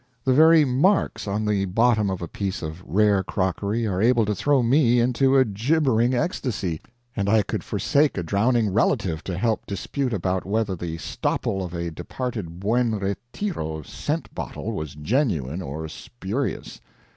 [0.23, 4.33] The very "marks" on the bottom of a piece of rare crockery are able to
[4.33, 6.81] throw me into a gibbering ecstasy;
[7.15, 11.75] and I could forsake a drowning relative to help dispute about whether the stopple of
[11.75, 16.81] a departed Buon Retiro scent bottle was genuine or spurious.